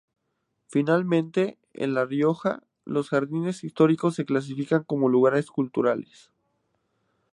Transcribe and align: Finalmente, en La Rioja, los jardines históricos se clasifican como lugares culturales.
Finalmente, 0.65 1.59
en 1.75 1.93
La 1.93 2.05
Rioja, 2.07 2.63
los 2.85 3.09
jardines 3.11 3.63
históricos 3.63 4.15
se 4.15 4.25
clasifican 4.25 4.83
como 4.83 5.09
lugares 5.09 5.51
culturales. 5.51 6.31